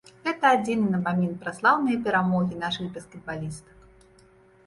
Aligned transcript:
Гэта 0.25 0.45
адзіны 0.59 0.87
напамін 0.93 1.33
пра 1.43 1.51
слаўныя 1.57 1.97
перамогі 2.07 2.57
нашых 2.63 2.85
баскетбалістак. 2.95 4.25